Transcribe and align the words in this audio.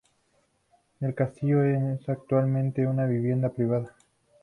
El 0.99 1.13
castillo 1.13 1.63
es 1.63 2.09
actualmente 2.09 2.87
una 2.87 3.05
vivienda 3.05 3.49
privada. 3.51 3.95